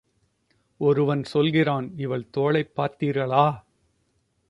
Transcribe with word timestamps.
ஒருவன் 0.81 1.23
சொல்கிறான் 1.23 1.91
இவள் 1.95 2.29
தோளைப் 2.29 2.73
பார்த்தீர்களா! 2.75 3.45